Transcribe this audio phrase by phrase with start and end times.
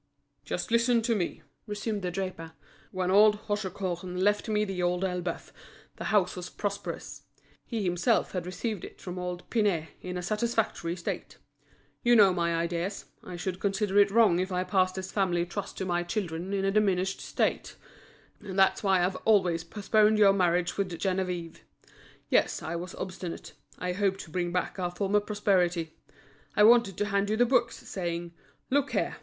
[0.43, 2.53] "Just listen to me," resumed the draper.
[2.91, 5.53] "When old Hauchecorne left me The Old Elbeuf,
[5.97, 7.21] the house was prosperous;
[7.67, 11.37] he himself had received it from old Pinet in a satisfactory state.
[12.01, 15.77] You know my ideas; I should consider it wrong if I passed this family trust
[15.77, 17.75] to my children in a diminished state;
[18.39, 21.57] and that's why I've always postponed your marriage with Geneviève.
[22.27, 25.93] Yes, I was obstinate; I hoped to bring back our former prosperity;
[26.57, 28.33] I wanted to hand you the books, saying:
[28.71, 29.17] 'Look here!